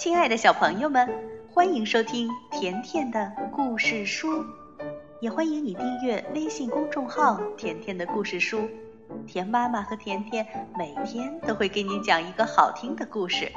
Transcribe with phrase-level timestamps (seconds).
[0.00, 1.06] 亲爱的小朋友们，
[1.52, 4.42] 欢迎收听甜甜的故事书，
[5.20, 8.66] 也欢迎你订阅微信公众号“甜甜的故事书”。
[9.28, 13.52] 甜妈妈和甜甜每天都会给你讲一个好听的故事。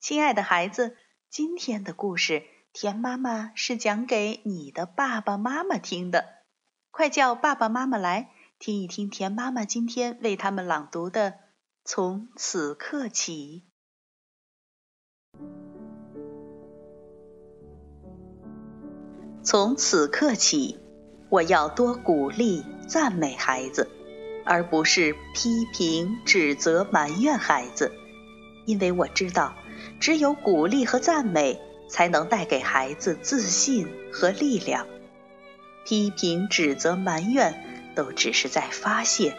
[0.00, 0.96] 亲爱的孩子，
[1.30, 2.42] 今天的故事，
[2.72, 6.24] 甜妈妈是讲给你的爸爸妈妈听的，
[6.90, 8.30] 快叫爸爸妈妈来。
[8.64, 11.30] 听一听，田妈妈今天为他们朗读的
[11.84, 13.64] 《从此刻起》。
[19.42, 20.78] 从此刻起，
[21.28, 23.90] 我要多鼓励、赞美孩子，
[24.44, 27.90] 而不是批评、指责、埋怨孩子，
[28.64, 29.56] 因为我知道，
[29.98, 34.86] 只有鼓励和赞美，才能带给孩子自信和力量。
[35.84, 37.71] 批评、指责、埋怨。
[37.94, 39.36] 都只是在发泄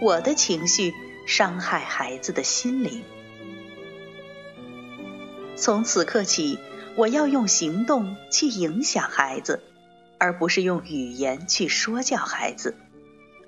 [0.00, 0.92] 我的情绪，
[1.26, 3.02] 伤害孩子的心灵。
[5.56, 6.58] 从此刻起，
[6.96, 9.62] 我要用行动去影响孩子，
[10.18, 12.76] 而不是用语言去说教孩子，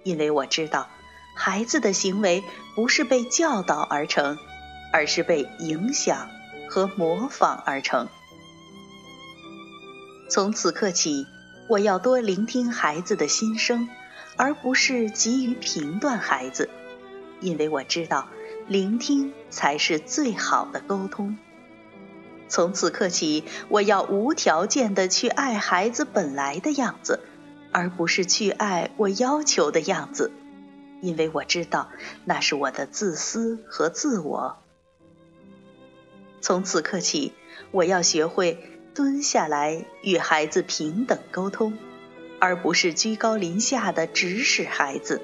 [0.03, 0.89] 因为我知道，
[1.37, 2.43] 孩子的行为
[2.75, 4.39] 不是被教导而成，
[4.93, 6.29] 而是被影响
[6.69, 8.09] 和模仿而成。
[10.29, 11.27] 从此刻起，
[11.69, 13.89] 我要多聆听孩子的心声。
[14.41, 16.71] 而不是急于评断孩子，
[17.43, 18.27] 因为我知道，
[18.67, 21.37] 聆听才是最好的沟通。
[22.49, 27.21] 从此刻起，我要无条件的去爱孩子本来的样子，
[27.71, 30.33] 而不是去爱我要求的样子，
[31.03, 31.91] 因为我知道
[32.25, 34.57] 那是我的自私和自我。
[36.41, 37.35] 从此刻起，
[37.73, 38.59] 我要学会
[38.95, 41.77] 蹲下来与孩子平等沟通。
[42.41, 45.21] 而不是居高临下的指使孩子，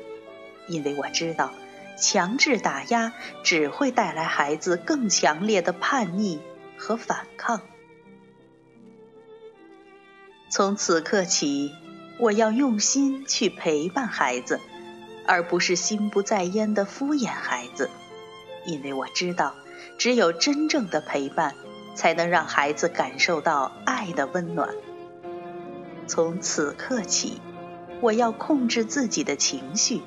[0.68, 1.52] 因为我知道，
[1.98, 6.40] 强制打压只会带来孩子更强烈的叛逆
[6.76, 7.62] 和反抗。
[10.50, 11.72] 从此刻起，
[12.18, 14.60] 我要用心去陪伴孩子，
[15.26, 17.90] 而不是心不在焉的敷衍孩子，
[18.66, 19.54] 因为我知道，
[19.98, 21.54] 只有真正的陪伴，
[21.94, 24.68] 才能让孩子感受到爱的温暖。
[26.06, 27.40] 从此刻起，
[28.00, 30.02] 我要控制自己的情绪，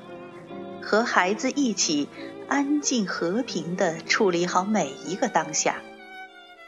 [0.82, 2.08] 和孩子一起
[2.48, 5.82] 安静和平地处理好每一个当下，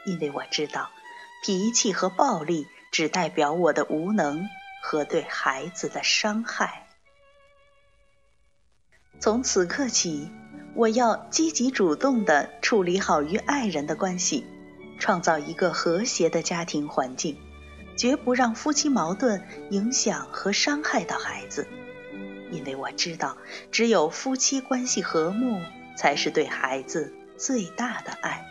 [0.05, 0.89] 因为我知道，
[1.43, 4.47] 脾气和暴力只代表我的无能
[4.83, 6.87] 和对孩子的伤害。
[9.19, 10.29] 从此刻起，
[10.75, 14.45] 我要积极主动地处理好与爱人的关系，
[14.99, 17.35] 创造一个和谐的家庭环境。
[17.95, 21.67] 绝不让夫妻矛盾影响和伤害到孩子，
[22.51, 23.37] 因为我知道，
[23.71, 25.61] 只有夫妻关系和睦，
[25.95, 28.45] 才是对孩子最大的爱。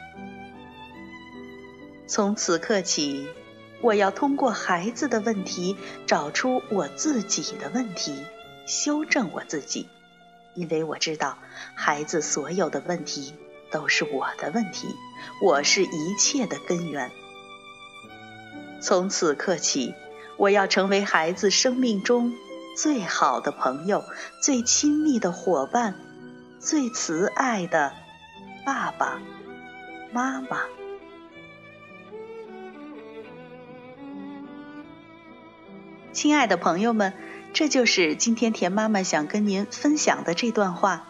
[2.07, 3.27] 从此刻起，
[3.81, 5.77] 我要通过孩子的问题，
[6.07, 8.25] 找出我自己的问题，
[8.67, 9.89] 修正我自己，
[10.55, 11.39] 因为我知道，
[11.75, 13.35] 孩子所有的问题
[13.71, 14.89] 都是我的问题，
[15.43, 17.11] 我是一切的根源。
[18.83, 19.95] 从此刻起，
[20.37, 22.35] 我要成为孩子生命中
[22.77, 24.05] 最好的朋友、
[24.43, 25.95] 最亲密的伙伴、
[26.59, 27.93] 最慈爱的
[28.67, 29.23] 爸爸
[30.13, 30.63] 妈妈。
[36.13, 37.13] 亲爱的朋友们，
[37.53, 41.05] 这就是今天田妈妈想跟您分享的这段话。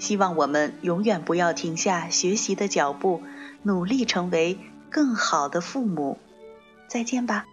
[0.00, 3.22] 希望我们永远不要停下学习的脚步，
[3.62, 4.58] 努力成为
[4.90, 6.18] 更好的父母。
[6.88, 7.46] 再见吧。